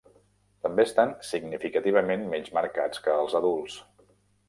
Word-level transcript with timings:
També 0.67 0.85
estan 0.89 1.13
significativament 1.33 2.27
menys 2.35 2.53
marcats 2.61 3.07
que 3.09 3.17
els 3.23 3.41
adults. 3.45 3.81